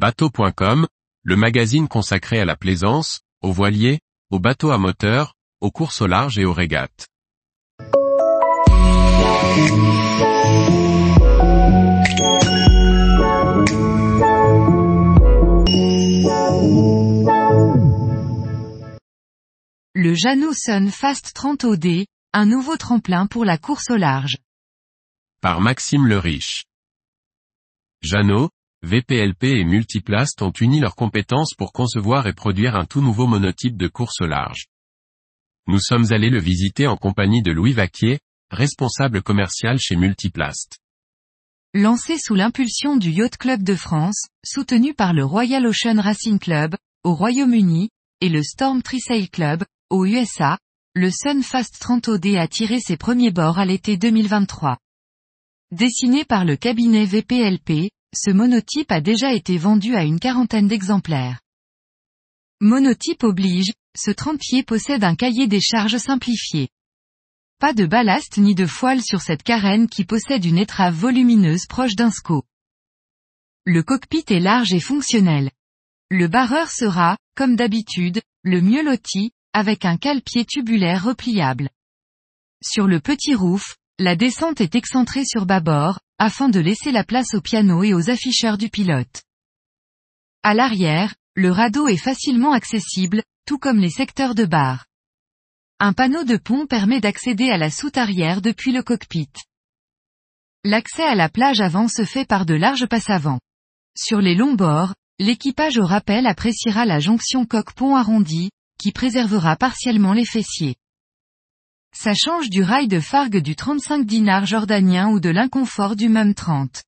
Bateau.com, 0.00 0.86
le 1.24 1.34
magazine 1.34 1.88
consacré 1.88 2.38
à 2.38 2.44
la 2.44 2.54
plaisance, 2.54 3.22
aux 3.42 3.50
voiliers, 3.50 3.98
aux 4.30 4.38
bateaux 4.38 4.70
à 4.70 4.78
moteur, 4.78 5.34
aux 5.60 5.72
courses 5.72 6.00
au 6.02 6.06
large 6.06 6.38
et 6.38 6.44
aux 6.44 6.52
régates. 6.52 7.08
Le 19.94 20.14
Jeannot 20.14 20.52
Sun 20.52 20.92
Fast 20.92 21.32
30 21.34 21.64
OD, 21.64 22.04
un 22.32 22.46
nouveau 22.46 22.76
tremplin 22.76 23.26
pour 23.26 23.44
la 23.44 23.58
course 23.58 23.90
au 23.90 23.96
large. 23.96 24.38
Par 25.40 25.60
Maxime 25.60 26.06
le 26.06 26.20
Riche. 26.20 26.66
Jeannot, 28.00 28.50
VPLP 28.82 29.44
et 29.44 29.64
Multiplast 29.64 30.40
ont 30.40 30.52
uni 30.60 30.78
leurs 30.78 30.94
compétences 30.94 31.54
pour 31.54 31.72
concevoir 31.72 32.28
et 32.28 32.32
produire 32.32 32.76
un 32.76 32.84
tout 32.84 33.00
nouveau 33.00 33.26
monotype 33.26 33.76
de 33.76 33.88
course 33.88 34.20
au 34.20 34.26
large. 34.26 34.66
Nous 35.66 35.80
sommes 35.80 36.12
allés 36.12 36.30
le 36.30 36.38
visiter 36.38 36.86
en 36.86 36.96
compagnie 36.96 37.42
de 37.42 37.50
Louis 37.50 37.72
Vaquier, 37.72 38.20
responsable 38.50 39.20
commercial 39.20 39.78
chez 39.80 39.96
Multiplast. 39.96 40.78
Lancé 41.74 42.18
sous 42.18 42.34
l'impulsion 42.34 42.96
du 42.96 43.10
Yacht 43.10 43.36
Club 43.36 43.62
de 43.64 43.74
France, 43.74 44.28
soutenu 44.44 44.94
par 44.94 45.12
le 45.12 45.24
Royal 45.24 45.66
Ocean 45.66 46.00
Racing 46.00 46.38
Club, 46.38 46.76
au 47.02 47.14
Royaume-Uni, 47.14 47.90
et 48.20 48.28
le 48.28 48.42
Storm 48.42 48.82
Trisail 48.82 49.28
Club, 49.28 49.64
aux 49.90 50.06
USA, 50.06 50.56
le 50.94 51.10
Sunfast 51.10 51.78
30 51.80 52.08
OD 52.08 52.26
a 52.36 52.46
tiré 52.46 52.80
ses 52.80 52.96
premiers 52.96 53.32
bords 53.32 53.58
à 53.58 53.66
l'été 53.66 53.96
2023. 53.96 54.78
Dessiné 55.72 56.24
par 56.24 56.44
le 56.44 56.56
cabinet 56.56 57.04
VPLP, 57.04 57.90
ce 58.14 58.30
monotype 58.30 58.90
a 58.90 59.00
déjà 59.00 59.32
été 59.32 59.58
vendu 59.58 59.94
à 59.94 60.02
une 60.02 60.18
quarantaine 60.18 60.68
d'exemplaires. 60.68 61.40
Monotype 62.60 63.22
oblige, 63.22 63.72
ce 63.96 64.10
30 64.10 64.38
pieds 64.38 64.62
possède 64.62 65.04
un 65.04 65.14
cahier 65.14 65.46
des 65.46 65.60
charges 65.60 65.98
simplifié. 65.98 66.68
Pas 67.58 67.72
de 67.72 67.86
ballast 67.86 68.36
ni 68.38 68.54
de 68.54 68.66
foile 68.66 69.02
sur 69.02 69.20
cette 69.20 69.42
carène 69.42 69.88
qui 69.88 70.04
possède 70.04 70.44
une 70.44 70.58
étrave 70.58 70.94
volumineuse 70.94 71.66
proche 71.66 71.96
d'un 71.96 72.10
SCO. 72.10 72.44
Le 73.64 73.82
cockpit 73.82 74.24
est 74.28 74.40
large 74.40 74.72
et 74.72 74.80
fonctionnel. 74.80 75.50
Le 76.10 76.26
barreur 76.28 76.70
sera, 76.70 77.18
comme 77.36 77.56
d'habitude, 77.56 78.22
le 78.42 78.60
mieux 78.60 78.82
loti, 78.82 79.32
avec 79.52 79.84
un 79.84 79.96
cale-pied 79.96 80.44
tubulaire 80.44 81.04
repliable. 81.04 81.68
Sur 82.64 82.86
le 82.86 83.00
petit 83.00 83.34
roof, 83.34 83.76
la 83.98 84.16
descente 84.16 84.60
est 84.60 84.74
excentrée 84.74 85.24
sur 85.24 85.44
bâbord, 85.44 86.00
afin 86.18 86.48
de 86.48 86.60
laisser 86.60 86.92
la 86.92 87.04
place 87.04 87.34
au 87.34 87.40
piano 87.40 87.82
et 87.82 87.94
aux 87.94 88.10
afficheurs 88.10 88.58
du 88.58 88.68
pilote. 88.68 89.22
À 90.42 90.54
l'arrière, 90.54 91.14
le 91.34 91.50
radeau 91.50 91.88
est 91.88 91.96
facilement 91.96 92.52
accessible, 92.52 93.22
tout 93.46 93.58
comme 93.58 93.78
les 93.78 93.90
secteurs 93.90 94.34
de 94.34 94.44
barre. 94.44 94.86
Un 95.80 95.92
panneau 95.92 96.24
de 96.24 96.36
pont 96.36 96.66
permet 96.66 97.00
d'accéder 97.00 97.50
à 97.50 97.56
la 97.56 97.70
soute 97.70 97.96
arrière 97.96 98.42
depuis 98.42 98.72
le 98.72 98.82
cockpit. 98.82 99.30
L'accès 100.64 101.04
à 101.04 101.14
la 101.14 101.28
plage 101.28 101.60
avant 101.60 101.86
se 101.86 102.04
fait 102.04 102.24
par 102.24 102.44
de 102.44 102.54
larges 102.54 102.86
passes 102.86 103.10
avant. 103.10 103.38
Sur 103.96 104.20
les 104.20 104.34
longs 104.34 104.54
bords, 104.54 104.94
l'équipage 105.20 105.78
au 105.78 105.86
rappel 105.86 106.26
appréciera 106.26 106.84
la 106.84 106.98
jonction 106.98 107.46
coque-pont 107.46 107.94
arrondi, 107.94 108.50
qui 108.78 108.90
préservera 108.90 109.56
partiellement 109.56 110.12
les 110.12 110.24
fessiers. 110.24 110.76
Ça 112.00 112.14
change 112.14 112.48
du 112.48 112.62
rail 112.62 112.86
de 112.86 113.00
Fargue 113.00 113.38
du 113.38 113.56
35 113.56 114.06
dinars 114.06 114.46
jordanien 114.46 115.08
ou 115.08 115.18
de 115.18 115.30
l'inconfort 115.30 115.96
du 115.96 116.08
MUM 116.08 116.32
30. 116.32 116.84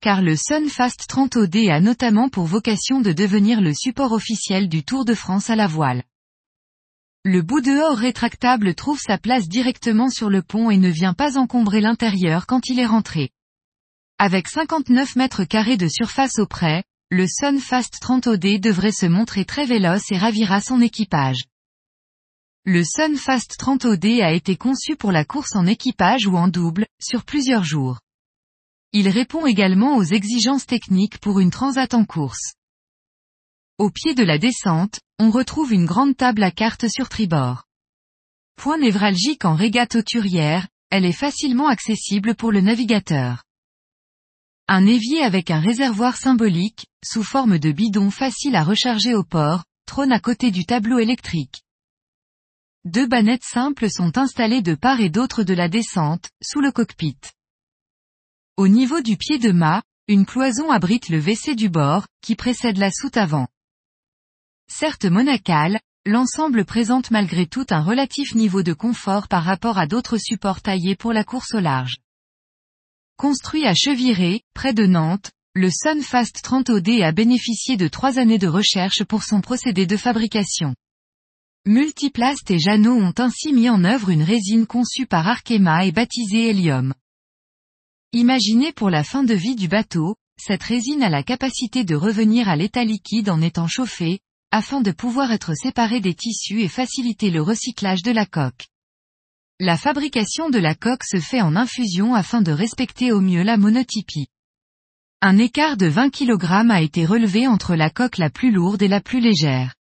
Car 0.00 0.20
le 0.20 0.34
Sunfast 0.34 1.06
30 1.06 1.36
OD 1.36 1.56
a 1.70 1.78
notamment 1.78 2.28
pour 2.28 2.46
vocation 2.46 3.00
de 3.00 3.12
devenir 3.12 3.60
le 3.60 3.72
support 3.72 4.10
officiel 4.10 4.68
du 4.68 4.82
Tour 4.82 5.04
de 5.04 5.14
France 5.14 5.48
à 5.48 5.54
la 5.54 5.68
voile. 5.68 6.02
Le 7.24 7.40
bout 7.40 7.60
dehors 7.60 7.96
rétractable 7.96 8.74
trouve 8.74 8.98
sa 8.98 9.16
place 9.16 9.46
directement 9.46 10.10
sur 10.10 10.28
le 10.28 10.42
pont 10.42 10.70
et 10.72 10.78
ne 10.78 10.90
vient 10.90 11.14
pas 11.14 11.38
encombrer 11.38 11.80
l'intérieur 11.80 12.48
quand 12.48 12.68
il 12.68 12.80
est 12.80 12.84
rentré. 12.84 13.30
Avec 14.18 14.48
59 14.48 15.14
mètres 15.14 15.44
carrés 15.44 15.76
de 15.76 15.86
surface 15.86 16.40
au 16.40 16.46
près, 16.46 16.82
le 17.12 17.28
Sunfast 17.28 17.98
30 18.00 18.26
OD 18.26 18.58
devrait 18.58 18.90
se 18.90 19.06
montrer 19.06 19.44
très 19.44 19.66
véloce 19.66 20.10
et 20.10 20.18
ravira 20.18 20.60
son 20.60 20.80
équipage. 20.80 21.44
Le 22.68 22.82
Sunfast 22.82 23.58
30 23.58 23.84
OD 23.84 24.06
a 24.22 24.32
été 24.32 24.56
conçu 24.56 24.96
pour 24.96 25.12
la 25.12 25.24
course 25.24 25.54
en 25.54 25.68
équipage 25.68 26.26
ou 26.26 26.36
en 26.36 26.48
double, 26.48 26.88
sur 27.00 27.24
plusieurs 27.24 27.62
jours. 27.62 28.00
Il 28.92 29.08
répond 29.08 29.46
également 29.46 29.96
aux 29.96 30.02
exigences 30.02 30.66
techniques 30.66 31.18
pour 31.18 31.38
une 31.38 31.52
transat 31.52 31.94
en 31.94 32.04
course. 32.04 32.54
Au 33.78 33.88
pied 33.88 34.16
de 34.16 34.24
la 34.24 34.38
descente, 34.38 34.98
on 35.20 35.30
retrouve 35.30 35.72
une 35.72 35.86
grande 35.86 36.16
table 36.16 36.42
à 36.42 36.50
cartes 36.50 36.88
sur 36.88 37.08
tribord. 37.08 37.68
Point 38.56 38.78
névralgique 38.78 39.44
en 39.44 39.54
régate 39.54 39.94
auturière, 39.94 40.66
elle 40.90 41.04
est 41.04 41.12
facilement 41.12 41.68
accessible 41.68 42.34
pour 42.34 42.50
le 42.50 42.62
navigateur. 42.62 43.44
Un 44.66 44.86
évier 44.86 45.22
avec 45.22 45.52
un 45.52 45.60
réservoir 45.60 46.16
symbolique, 46.16 46.88
sous 47.04 47.22
forme 47.22 47.60
de 47.60 47.70
bidon 47.70 48.10
facile 48.10 48.56
à 48.56 48.64
recharger 48.64 49.14
au 49.14 49.22
port, 49.22 49.62
trône 49.86 50.10
à 50.10 50.18
côté 50.18 50.50
du 50.50 50.64
tableau 50.64 50.98
électrique. 50.98 51.62
Deux 52.86 53.08
bannettes 53.08 53.42
simples 53.42 53.90
sont 53.90 54.16
installées 54.16 54.62
de 54.62 54.76
part 54.76 55.00
et 55.00 55.10
d'autre 55.10 55.42
de 55.42 55.54
la 55.54 55.68
descente, 55.68 56.30
sous 56.40 56.60
le 56.60 56.70
cockpit. 56.70 57.18
Au 58.56 58.68
niveau 58.68 59.00
du 59.00 59.16
pied 59.16 59.40
de 59.40 59.50
mât, 59.50 59.82
une 60.06 60.24
cloison 60.24 60.70
abrite 60.70 61.08
le 61.08 61.18
WC 61.18 61.56
du 61.56 61.68
bord, 61.68 62.06
qui 62.22 62.36
précède 62.36 62.78
la 62.78 62.92
soute 62.92 63.16
avant. 63.16 63.48
Certes 64.70 65.04
monacale, 65.04 65.80
l'ensemble 66.04 66.64
présente 66.64 67.10
malgré 67.10 67.46
tout 67.46 67.66
un 67.70 67.82
relatif 67.82 68.36
niveau 68.36 68.62
de 68.62 68.72
confort 68.72 69.26
par 69.26 69.42
rapport 69.42 69.78
à 69.78 69.88
d'autres 69.88 70.18
supports 70.18 70.62
taillés 70.62 70.94
pour 70.94 71.12
la 71.12 71.24
course 71.24 71.54
au 71.54 71.60
large. 71.60 71.96
Construit 73.16 73.66
à 73.66 73.74
Cheviré, 73.74 74.42
près 74.54 74.74
de 74.74 74.86
Nantes, 74.86 75.32
le 75.54 75.70
Sunfast 75.70 76.40
30 76.40 76.70
OD 76.70 77.00
a 77.02 77.10
bénéficié 77.10 77.76
de 77.76 77.88
trois 77.88 78.20
années 78.20 78.38
de 78.38 78.46
recherche 78.46 79.02
pour 79.02 79.24
son 79.24 79.40
procédé 79.40 79.86
de 79.86 79.96
fabrication. 79.96 80.76
Multiplast 81.68 82.48
et 82.52 82.60
Jeannot 82.60 82.94
ont 82.94 83.14
ainsi 83.18 83.52
mis 83.52 83.68
en 83.68 83.82
œuvre 83.82 84.10
une 84.10 84.22
résine 84.22 84.68
conçue 84.68 85.04
par 85.04 85.26
Arkema 85.26 85.84
et 85.84 85.90
baptisée 85.90 86.48
Helium. 86.48 86.94
Imaginée 88.12 88.70
pour 88.70 88.88
la 88.88 89.02
fin 89.02 89.24
de 89.24 89.34
vie 89.34 89.56
du 89.56 89.66
bateau, 89.66 90.14
cette 90.38 90.62
résine 90.62 91.02
a 91.02 91.08
la 91.08 91.24
capacité 91.24 91.82
de 91.82 91.96
revenir 91.96 92.48
à 92.48 92.54
l'état 92.54 92.84
liquide 92.84 93.30
en 93.30 93.40
étant 93.40 93.66
chauffée, 93.66 94.20
afin 94.52 94.80
de 94.80 94.92
pouvoir 94.92 95.32
être 95.32 95.54
séparée 95.54 95.98
des 95.98 96.14
tissus 96.14 96.60
et 96.60 96.68
faciliter 96.68 97.30
le 97.30 97.42
recyclage 97.42 98.04
de 98.04 98.12
la 98.12 98.26
coque. 98.26 98.68
La 99.58 99.76
fabrication 99.76 100.50
de 100.50 100.60
la 100.60 100.76
coque 100.76 101.02
se 101.02 101.18
fait 101.18 101.40
en 101.40 101.56
infusion 101.56 102.14
afin 102.14 102.42
de 102.42 102.52
respecter 102.52 103.10
au 103.10 103.20
mieux 103.20 103.42
la 103.42 103.56
monotypie. 103.56 104.28
Un 105.20 105.36
écart 105.36 105.76
de 105.76 105.86
20 105.86 106.10
kg 106.10 106.70
a 106.70 106.80
été 106.80 107.04
relevé 107.04 107.48
entre 107.48 107.74
la 107.74 107.90
coque 107.90 108.18
la 108.18 108.30
plus 108.30 108.52
lourde 108.52 108.82
et 108.82 108.88
la 108.88 109.00
plus 109.00 109.18
légère. 109.18 109.74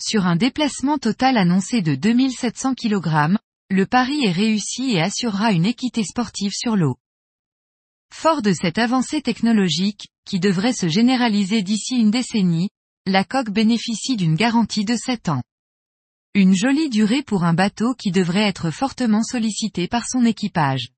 Sur 0.00 0.26
un 0.26 0.36
déplacement 0.36 0.98
total 0.98 1.36
annoncé 1.36 1.82
de 1.82 1.96
2700 1.96 2.74
kg, 2.74 3.36
le 3.68 3.84
pari 3.84 4.24
est 4.24 4.32
réussi 4.32 4.92
et 4.92 5.00
assurera 5.00 5.50
une 5.50 5.66
équité 5.66 6.04
sportive 6.04 6.52
sur 6.52 6.76
l'eau. 6.76 6.96
Fort 8.14 8.40
de 8.40 8.52
cette 8.52 8.78
avancée 8.78 9.22
technologique, 9.22 10.08
qui 10.24 10.38
devrait 10.38 10.72
se 10.72 10.88
généraliser 10.88 11.62
d'ici 11.62 11.96
une 11.96 12.12
décennie, 12.12 12.70
la 13.06 13.24
coque 13.24 13.50
bénéficie 13.50 14.16
d'une 14.16 14.36
garantie 14.36 14.84
de 14.84 14.94
7 14.94 15.30
ans. 15.30 15.42
Une 16.34 16.54
jolie 16.54 16.90
durée 16.90 17.22
pour 17.22 17.42
un 17.42 17.54
bateau 17.54 17.94
qui 17.94 18.12
devrait 18.12 18.46
être 18.46 18.70
fortement 18.70 19.24
sollicité 19.24 19.88
par 19.88 20.06
son 20.08 20.24
équipage. 20.24 20.90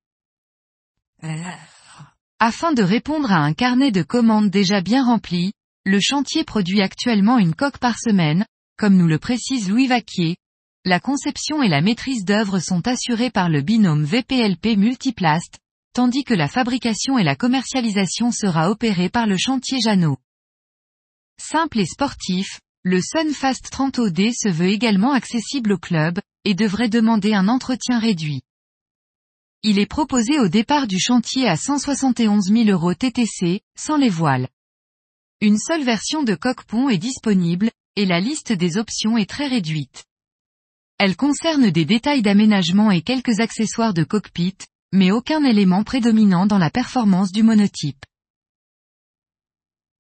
Afin 2.39 2.73
de 2.73 2.83
répondre 2.83 3.33
à 3.33 3.39
un 3.39 3.55
carnet 3.55 3.93
de 3.93 4.03
commandes 4.03 4.51
déjà 4.51 4.83
bien 4.83 5.05
rempli, 5.05 5.53
le 5.85 6.01
chantier 6.01 6.45
produit 6.45 6.83
actuellement 6.83 7.39
une 7.39 7.55
coque 7.55 7.79
par 7.79 7.99
semaine, 7.99 8.45
comme 8.81 8.97
nous 8.97 9.07
le 9.07 9.19
précise 9.19 9.69
Louis 9.69 9.89
Vaquier, 9.89 10.39
la 10.87 11.01
conception 11.01 11.63
et 11.63 11.69
la 11.69 11.83
maîtrise 11.83 12.25
d'œuvre 12.25 12.61
sont 12.61 12.89
assurées 12.89 13.29
par 13.29 13.51
le 13.51 13.61
binôme 13.61 14.05
VPLP 14.05 14.79
Multiplast, 14.79 15.59
tandis 15.93 16.25
que 16.25 16.33
la 16.33 16.49
fabrication 16.49 17.19
et 17.19 17.23
la 17.23 17.37
commercialisation 17.37 18.31
sera 18.31 18.71
opérée 18.71 19.11
par 19.11 19.27
le 19.27 19.37
chantier 19.37 19.81
Jeannot. 19.83 20.17
Simple 21.39 21.81
et 21.81 21.85
sportif, 21.85 22.59
le 22.83 23.03
Sunfast 23.03 23.69
30 23.71 23.99
OD 23.99 24.31
se 24.33 24.49
veut 24.49 24.69
également 24.69 25.13
accessible 25.13 25.73
au 25.73 25.79
club, 25.79 26.19
et 26.47 26.55
devrait 26.55 26.89
demander 26.89 27.35
un 27.35 27.49
entretien 27.49 27.99
réduit. 27.99 28.41
Il 29.63 29.79
est 29.79 29.85
proposé 29.85 30.39
au 30.39 30.49
départ 30.49 30.87
du 30.87 30.99
chantier 30.99 31.47
à 31.47 31.59
171 31.59 32.47
000 32.51 32.71
euros 32.71 32.95
TTC, 32.95 33.61
sans 33.77 33.99
les 33.99 34.09
voiles. 34.09 34.49
Une 35.43 35.59
seule 35.59 35.85
version 35.85 36.23
de 36.23 36.35
coque-pont 36.35 36.89
est 36.89 36.97
disponible, 36.97 37.71
et 37.97 38.07
la 38.07 38.21
liste 38.21 38.53
des 38.53 38.77
options 38.77 39.17
est 39.19 39.29
très 39.29 39.47
réduite. 39.47 40.05
Elle 40.99 41.17
concerne 41.17 41.71
des 41.71 41.85
détails 41.85 42.23
d'aménagement 42.23 42.91
et 42.91 43.03
quelques 43.03 43.41
accessoires 43.41 43.95
de 43.95 44.05
cockpit, 44.05 44.57
mais 44.93 45.11
aucun 45.11 45.45
élément 45.45 45.83
prédominant 45.83 46.47
dans 46.47 46.59
la 46.59 46.71
performance 46.71 47.33
du 47.33 47.43
monotype. 47.43 48.05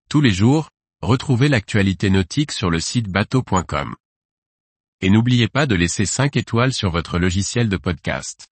Tous 0.08 0.20
les 0.20 0.32
jours, 0.32 0.68
retrouvez 1.00 1.48
l'actualité 1.48 2.10
nautique 2.10 2.52
sur 2.52 2.68
le 2.68 2.80
site 2.80 3.08
bateau.com. 3.08 3.94
Et 5.00 5.08
n'oubliez 5.08 5.48
pas 5.48 5.66
de 5.66 5.74
laisser 5.74 6.04
5 6.04 6.36
étoiles 6.36 6.72
sur 6.72 6.90
votre 6.90 7.18
logiciel 7.18 7.68
de 7.68 7.76
podcast. 7.76 8.48